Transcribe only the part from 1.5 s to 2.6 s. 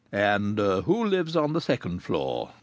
the second floor?"